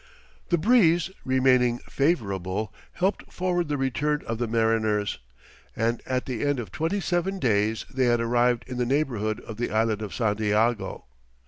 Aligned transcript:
The 0.49 0.57
breeze 0.57 1.11
remaining 1.23 1.77
favourable, 1.87 2.73
helped 2.93 3.31
forward 3.31 3.67
the 3.67 3.77
return 3.77 4.23
of 4.25 4.39
the 4.39 4.47
mariners, 4.47 5.19
and 5.75 6.01
at 6.07 6.25
the 6.25 6.43
end 6.43 6.59
of 6.59 6.71
twenty 6.71 6.99
seven 6.99 7.37
days, 7.37 7.85
they 7.87 8.05
had 8.05 8.19
arrived 8.19 8.63
in 8.65 8.77
the 8.77 8.85
neighbourhood 8.87 9.41
of 9.41 9.57
the 9.57 9.69
Island 9.69 10.01
of 10.01 10.11
Santiago. 10.11 11.03